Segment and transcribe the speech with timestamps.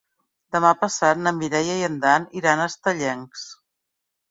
[0.53, 3.49] Demà passat na Mireia i en Dan iran a Estellencs.